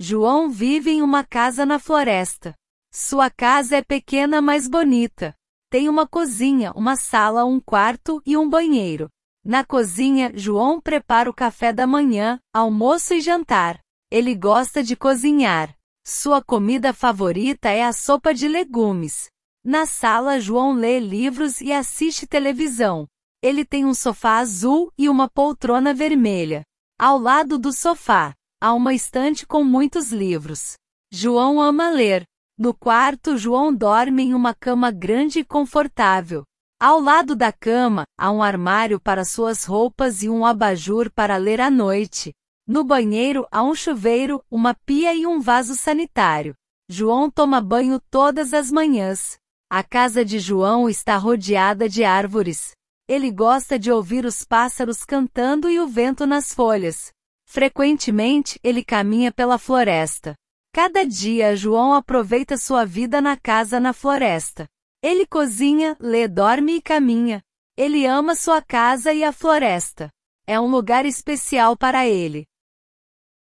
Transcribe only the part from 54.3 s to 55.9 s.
pássaros cantando e o